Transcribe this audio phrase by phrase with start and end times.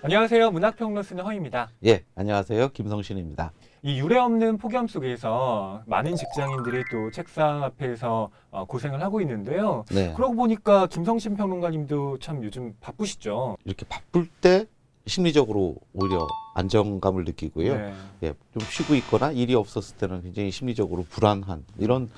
[0.00, 0.52] 안녕하세요.
[0.52, 1.70] 문학평론 쓰는 허입니다.
[1.84, 2.68] 예, 안녕하세요.
[2.68, 3.50] 김성신입니다.
[3.82, 9.84] 이 유례 없는 폭염 속에서 많은 직장인들이 또 책상 앞에서 어, 고생을 하고 있는데요.
[9.90, 10.12] 네.
[10.14, 13.56] 그러고 보니까 김성신 평론가님도 참 요즘 바쁘시죠.
[13.64, 14.66] 이렇게 바쁠 때
[15.08, 17.76] 심리적으로 오히려 안정감을 느끼고요.
[17.76, 17.94] 네.
[18.24, 22.08] 예, 좀 쉬고 있거나 일이 없었을 때는 굉장히 심리적으로 불안한 이런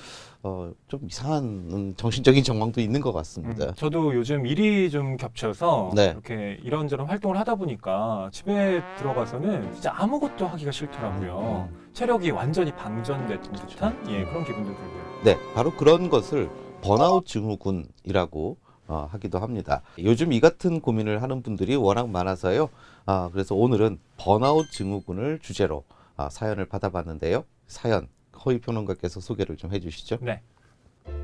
[0.43, 3.67] 어, 좀 이상한 음, 정신적인 정황도 있는 것 같습니다.
[3.67, 6.11] 음, 저도 요즘 일이 좀 겹쳐서 네.
[6.11, 11.69] 이렇게 이런저런 활동을 하다 보니까 집에 들어가서는 진짜 아무것도 하기가 싫더라고요.
[11.71, 11.91] 음.
[11.93, 15.23] 체력이 완전히 방전된 듯한 예, 그런 기분도 들고요.
[15.25, 16.49] 네, 바로 그런 것을
[16.81, 18.57] 번아웃 증후군이라고
[18.91, 19.83] 어, 하기도 합니다.
[20.01, 22.69] 요즘 이 같은 고민을 하는 분들이 워낙 많아서요.
[23.07, 25.85] 아, 그래서 오늘은 번아웃 증후군을 주제로
[26.17, 27.45] 아, 사연을 받아봤는데요.
[27.69, 28.09] 사연
[28.45, 30.19] 허위 평론가께서 소개를 좀 해주시죠.
[30.23, 30.43] 네.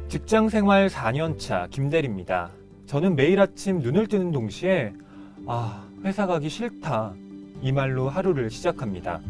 [0.08, 2.50] 직장 생활 4년차 김대리입니다.
[2.86, 4.92] 저는 매일 아침 눈을 뜨는 동시에
[5.48, 7.14] 아, 회사 가기 싫다.
[7.62, 9.20] 이 말로 하루를 시작합니다.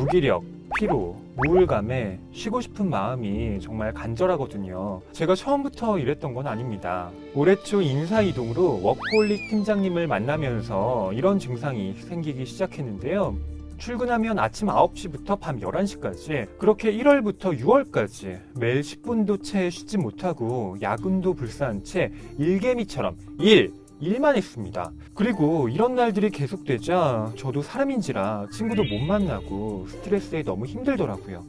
[0.00, 0.42] 무기력,
[0.76, 5.00] 피로, 우울감에 쉬고 싶은 마음이 정말 간절하거든요.
[5.12, 7.10] 제가 처음부터 이랬던 건 아닙니다.
[7.34, 13.36] 올해 초 인사이동으로 워크홀릭 팀장님을 만나면서 이런 증상이 생기기 시작했는데요.
[13.78, 21.84] 출근하면 아침 9시부터 밤 11시까지 그렇게 1월부터 6월까지 매일 10분도 채 쉬지 못하고 야근도 불사한
[21.84, 24.92] 채 일개미처럼 일 일만 했습니다.
[25.14, 31.44] 그리고 이런 날들이 계속되자 저도 사람인지라 친구도 못 만나고 스트레스에 너무 힘들더라고요.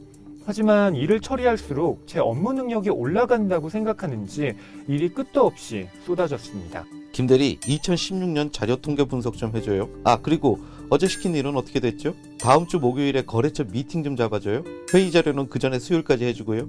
[0.46, 4.54] 하지만 일을 처리할수록 제 업무 능력이 올라간다고 생각하는지
[4.86, 6.86] 일이 끝도 없이 쏟아졌습니다.
[7.12, 9.90] 김대리 2016년 자료 통계 분석 좀 해줘요.
[10.04, 12.14] 아 그리고 어제 시킨 일은 어떻게 됐죠?
[12.40, 14.64] 다음 주 목요일에 거래처 미팅 좀 잡아줘요.
[14.94, 16.66] 회의 자료는 그 전에 수요일까지 해주고요.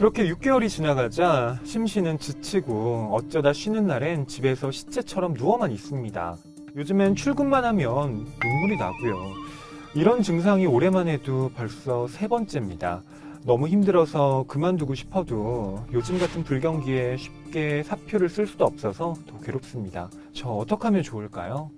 [0.00, 6.36] 그렇게 6개월이 지나가자 심씨는 지치고 어쩌다 쉬는 날엔 집에서 시체처럼 누워만 있습니다.
[6.74, 9.34] 요즘엔 출근만 하면 눈물이 나고요.
[9.94, 13.02] 이런 증상이 올해만 해도 벌써 세 번째입니다.
[13.44, 20.08] 너무 힘들어서 그만두고 싶어도 요즘 같은 불경기에 쉽게 사표를 쓸 수도 없어서 더 괴롭습니다.
[20.32, 21.70] 저 어떻게 하면 좋을까요?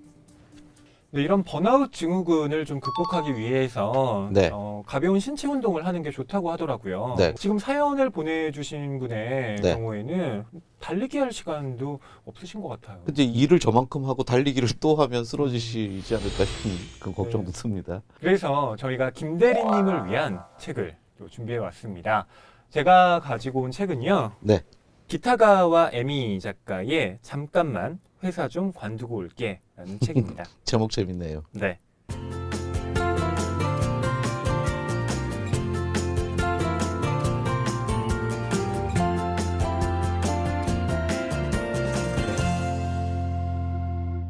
[1.13, 4.49] 네, 이런 번아웃 증후군을 좀 극복하기 위해서 네.
[4.51, 7.13] 어, 가벼운 신체 운동을 하는 게 좋다고 하더라고요.
[7.19, 7.35] 네.
[7.35, 9.75] 지금 사연을 보내주신 분의 네.
[9.75, 10.43] 경우에는
[10.79, 13.03] 달리기 할 시간도 없으신 것 같아요.
[13.05, 17.61] 근데 일을 저만큼 하고 달리기를 또 하면 쓰러지시지 않을까 싶은 그 걱정도 네.
[17.61, 18.01] 듭니다.
[18.19, 22.25] 그래서 저희가 김 대리님을 위한 책을 또 준비해 왔습니다.
[22.71, 24.31] 제가 가지고 온 책은요.
[24.39, 24.61] 네.
[25.05, 30.45] 기타가와 에미 작가의 잠깐만 회사 좀 관두고 올게 라는 책입니다.
[30.63, 31.43] 제목 재밌네요.
[31.51, 31.79] 네.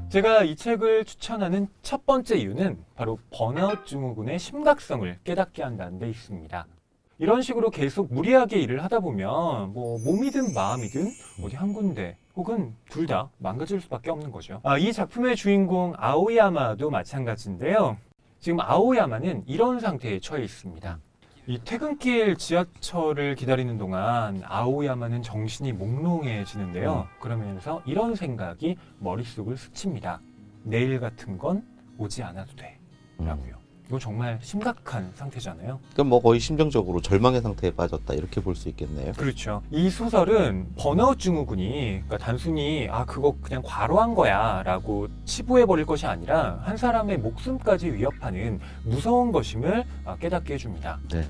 [0.09, 6.67] 제가 이 책을 추천하는 첫 번째 이유는 바로 번아웃 증후군의 심각성을 깨닫게 한다는 데 있습니다.
[7.23, 11.09] 이런 식으로 계속 무리하게 일을 하다 보면 뭐 몸이든 마음이든
[11.41, 14.59] 어디 한 군데 혹은 둘 다 망가질 수밖에 없는 거죠.
[14.63, 17.95] 아, 이 작품의 주인공 아오야마도 마찬가지인데요.
[18.41, 20.99] 지금 아오야마는 이런 상태에 처해 있습니다.
[21.47, 27.07] 이 퇴근길 지하철을 기다리는 동안 아오야마는 정신이 몽롱해지는데요.
[27.21, 30.19] 그러면서 이런 생각이 머릿속을 스칩니다.
[30.63, 31.65] 내일 같은 건
[31.97, 32.77] 오지 않아도 돼.
[33.21, 33.25] 음.
[33.27, 33.62] 라고요.
[33.89, 35.79] 이거 정말 심각한 상태잖아요.
[35.93, 39.11] 그러니까 뭐 거의 심정적으로 절망의 상태에 빠졌다 이렇게 볼 수 있겠네요.
[39.13, 39.61] 그렇죠.
[39.71, 46.59] 이 소설은 번아웃 증후군이 그러니까 단순히 아 그거 그냥 과로한 거야라고 치부해 버릴 것이 아니라
[46.63, 50.99] 한 사람의 목숨까지 위협하는 무서운 것임을 아, 깨닫게 해줍니다.
[51.11, 51.27] 네.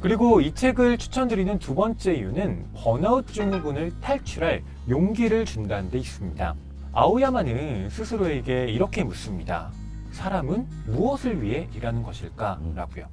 [0.00, 6.54] 그리고 이 책을 추천드리는 두 번째 이유는 번아웃 증후군을 탈출할 용기를 준다는 데 있습니다.
[6.92, 9.70] 아오야마는 스스로에게 이렇게 묻습니다.
[10.12, 12.60] 사람은 무엇을 위해 일하는 것일까?
[12.74, 13.06] 라고요.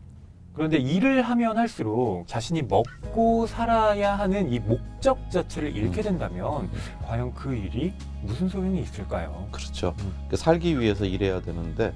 [0.53, 6.69] 그런데 일을 하면 할수록 자신이 먹고 살아야 하는 이 목적 자체를 잃게 된다면
[7.05, 9.47] 과연 그 일이 무슨 소용이 있을까요?
[9.51, 9.95] 그렇죠.
[10.01, 10.13] 음.
[10.33, 11.93] 살기 위해서 일해야 되는데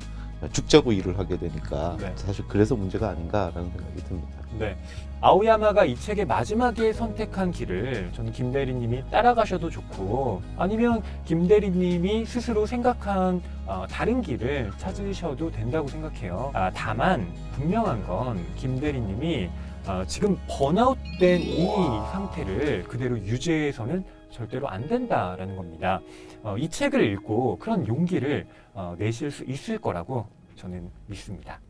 [0.50, 2.12] 죽자고 일을 하게 되니까 네.
[2.16, 4.44] 사실 그래서 문제가 아닌가라는 생각이 듭니다.
[4.58, 4.78] 네.
[5.22, 13.86] 아오야마가 이 책의 마지막에 선택한 길을 저는 김대리님이 따라가셔도 좋고 아니면 김대리님이 스스로 생각한 어,
[13.90, 16.52] 다른 길을 찾으셔도 된다고 생각해요.
[16.54, 19.50] 아, 다만 분명한 건 김대리님이
[19.88, 21.68] 어, 지금 번아웃된 이
[22.12, 24.04] 상태를 그대로 유지해서는
[24.34, 26.02] 절대로 안 된다라는 겁니다.
[26.42, 31.62] 어, 이 책을 읽고 그런 용기를 어, 내실 수 있을 거라고 저는 믿습니다.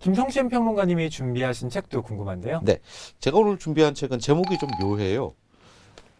[0.00, 2.60] 김성신 평론가님이 준비하신 책도 궁금한데요.
[2.64, 2.78] 네.
[3.20, 5.32] 제가 오늘 준비한 책은 제목이 좀 묘해요.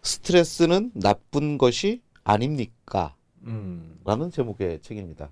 [0.02, 3.16] 스트레스는 나쁜 것이 아닙니까?
[3.44, 5.30] 음, 라는 제목의 책입니다.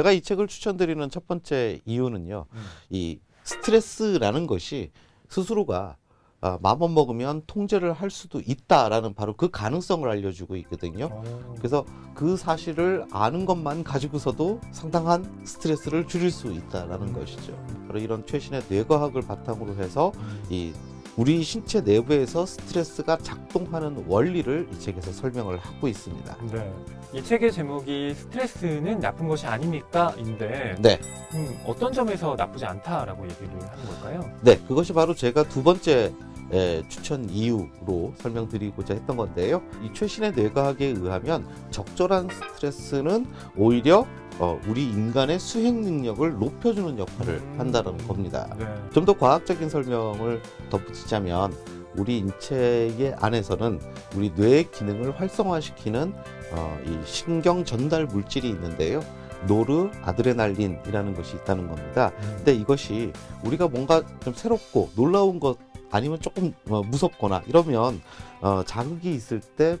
[0.00, 2.46] 제가 이 책을 추천드리는 첫 번째 이유는요.
[2.50, 2.62] 음.
[2.88, 4.92] 이 스트레스라는 것이
[5.28, 5.96] 스스로가
[6.42, 11.10] 아, 마음 먹으면 통제를 할 수도 있다라는 바로 그 가능성을 알려주고 있거든요.
[11.12, 17.52] 어, 그래서 그 사실을 아는 것만 가지고서도 상당한 스트레스를 줄일 수 있다라는 것이죠.
[17.86, 20.42] 바로 이런 최신의 뇌과학을 바탕으로 해서 음.
[20.48, 20.72] 이
[21.16, 26.36] 우리 신체 내부에서 스트레스가 작동하는 원리를 이 책에서 설명을 하고 있습니다.
[26.52, 26.72] 네.
[27.12, 31.00] 이 책의 제목이 스트레스는 나쁜 것이 아닙니까?인데 네,
[31.34, 34.30] 음, 어떤 점에서 나쁘지 않다라고 얘기를 하는 걸까요?
[34.42, 36.12] 네, 그것이 바로 제가 두 번째
[36.52, 39.62] 에, 추천 이유로 설명드리고자 했던 건데요.
[39.82, 43.26] 이 최신의 뇌과학에 의하면 적절한 스트레스는
[43.56, 44.06] 오히려
[44.40, 47.54] 어, 우리 인간의 수행 능력을 높여주는 역할을 음.
[47.58, 48.48] 한다는 겁니다.
[48.58, 48.66] 네.
[48.92, 50.40] 좀더 과학적인 설명을
[50.70, 51.54] 덧붙이자면
[51.94, 53.80] 우리 인체의 안에서는
[54.16, 56.14] 우리 뇌의 기능을 활성화시키는
[56.52, 59.04] 어, 이 신경 전달 물질이 있는데요.
[59.46, 62.12] 노르 아드레날린이라는 것이 있다는 겁니다.
[62.22, 62.34] 음.
[62.36, 63.12] 근데 이것이
[63.44, 65.58] 우리가 뭔가 좀 새롭고 놀라운 것
[65.90, 68.00] 아니면 조금 어, 무섭거나 이러면
[68.40, 69.76] 어, 자극이 있을 때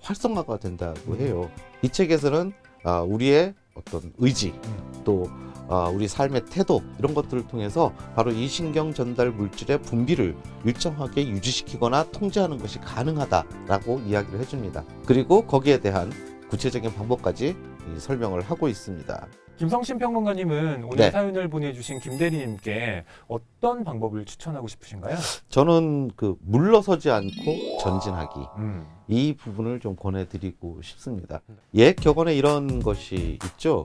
[0.00, 1.48] 활성화가 된다고 해요.
[1.82, 2.52] 이 책에서는
[2.82, 5.02] 아, 우리의 어떤 의지 음.
[5.04, 5.28] 또
[5.68, 12.10] 아, 우리 삶의 태도 이런 것들을 통해서 바로 이 신경 전달 물질의 분비를 일정하게 유지시키거나
[12.10, 14.84] 통제하는 것이 가능하다라고 이야기를 해줍니다.
[15.06, 16.12] 그리고 거기에 대한
[16.48, 17.56] 구체적인 방법까지
[17.94, 19.28] 이 설명을 하고 있습니다.
[19.60, 21.10] 김성신 평론가님은 오늘 네.
[21.10, 25.18] 사연을 보내주신 김대리님께 어떤 방법을 추천하고 싶으신가요?
[25.50, 28.86] 저는 그 물러서지 않고 전진하기 음.
[29.08, 31.42] 이 부분을 좀 권해드리고 싶습니다.
[31.74, 33.84] 옛 격언에 이런 것이 있죠.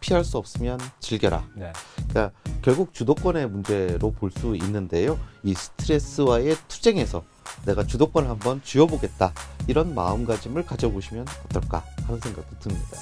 [0.00, 1.42] 피할 수 없으면 즐겨라.
[1.54, 1.72] 네.
[2.10, 2.30] 그러니까
[2.60, 5.18] 결국 주도권의 문제로 볼 수 있는데요.
[5.42, 7.24] 이 스트레스와의 투쟁에서
[7.64, 9.32] 내가 주도권을 한번 쥐어보겠다.
[9.68, 12.98] 이런 마음가짐을 가져보시면 어떨까 하는 생각도 듭니다.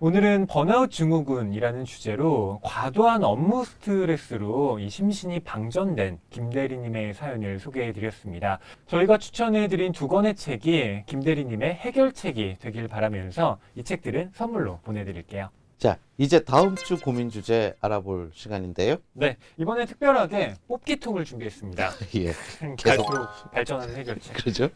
[0.00, 8.58] 오늘은 번아웃 증후군이라는 주제로 과도한 업무 스트레스로 이 심신이 방전된 김대리님의 사연을 소개해 드렸습니다.
[8.88, 15.50] 저희가 추천해 드린 두 권의 책이 김대리님의 해결책이 되길 바라면서 이 책들은 선물로 보내드릴게요.
[15.78, 18.96] 자, 이제 다음 주 고민 주제 알아볼 시간인데요.
[19.12, 21.90] 네, 이번에 특별하게 뽑기통을 준비했습니다.
[22.16, 22.32] 예,
[22.82, 24.34] 갈수록 발전하는 해결책.
[24.34, 24.68] 그러죠?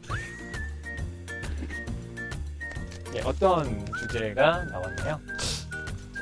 [3.19, 5.21] 네, 어떤 주제가 나왔나요?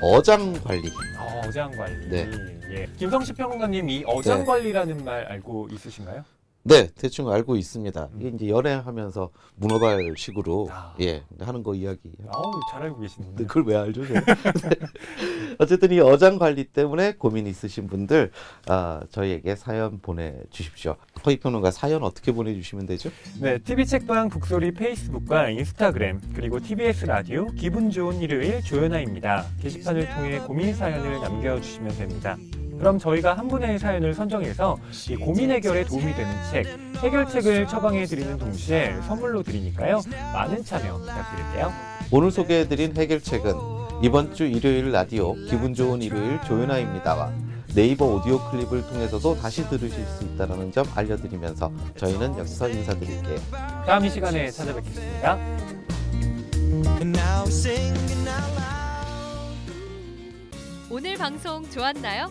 [0.01, 0.89] 어장 관리.
[1.19, 2.09] 어, 어장 관리.
[2.09, 2.31] 네.
[2.71, 2.87] 예.
[2.97, 4.45] 김성식 평론가님 이 어장 네.
[4.47, 6.25] 관리라는 말 알고 있으신가요?
[6.69, 8.09] 네, 대충 알고 있습니다.
[8.13, 8.19] 음.
[8.19, 10.95] 이게 이제 연애하면서 문어발식으로 아.
[11.01, 12.11] 예 하는 거 이야기.
[12.29, 13.37] 아우 잘 알고 계시는군요.
[13.37, 14.03] 근데 그걸 왜 알죠?
[15.59, 18.33] 어쨌든 이 어장 관리 때문에 고민 있으신 분들
[18.67, 20.97] 아, 저희에게 사연 보내주십시오.
[21.25, 23.11] 허이평론가 사연 어떻게 보내주시면 되죠?
[23.41, 29.47] 네, TV 책방 북소리 페이스북과 인스타그램 그리고 TBS 라디오 기분 좋은 일요일 조연아입니다.
[29.61, 32.37] 게시판을 통해 고민 사연을 남겨주시면 됩니다.
[32.79, 34.77] 그럼 저희가 한 분의 사연을 선정해서
[35.11, 36.67] 이 고민 해결에 도움이 되는 책,
[37.03, 40.03] 해결책을 처방해 드리는 동시에 선물로 드리니까요.
[40.33, 41.73] 많은 참여 부탁드릴게요.
[42.11, 43.55] 오늘 소개해드린 해결책은
[44.03, 47.33] 이번 주 일요일 라디오 기분 좋은 일요일 조연아입니다와
[47.75, 53.39] 네이버 오디오 클립을 통해서도 다시 들으실 수 있다는 점 알려드리면서 저희는 여기서 인사드릴게요.
[53.87, 55.39] 다음 이 시간에 찾아뵙겠습니다.
[60.89, 62.31] 오늘 방송 좋았나요?